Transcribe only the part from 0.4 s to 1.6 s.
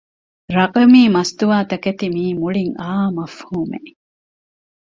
ރަޤަމީ މަސްތުވާ